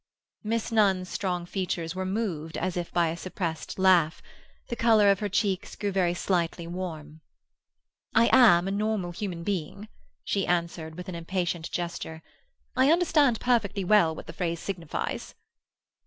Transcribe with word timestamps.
Miss 0.43 0.71
Nunn's 0.71 1.09
strong 1.09 1.45
features 1.45 1.93
were 1.93 2.07
moved 2.07 2.57
as 2.57 2.75
if 2.75 2.91
by 2.91 3.09
a 3.09 3.15
suppressed 3.15 3.77
laugh; 3.77 4.19
the 4.67 4.75
colour 4.75 5.11
of 5.11 5.19
her 5.19 5.29
cheeks 5.29 5.75
grew 5.75 5.91
very 5.91 6.15
slightly 6.15 6.65
warm. 6.65 7.21
"I 8.15 8.27
am 8.33 8.67
a 8.67 8.71
normal 8.71 9.11
human 9.11 9.43
being," 9.43 9.89
she 10.23 10.47
answered, 10.47 10.95
with 10.95 11.07
an 11.07 11.13
impatient 11.13 11.69
gesture. 11.69 12.23
"I 12.75 12.91
understand 12.91 13.39
perfectly 13.39 13.83
well 13.83 14.15
what 14.15 14.25
the 14.25 14.33
phrase 14.33 14.59
signifies." 14.59 15.35